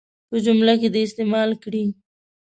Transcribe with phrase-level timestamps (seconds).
[0.29, 1.85] په جملو کې دې یې استعمال کړي.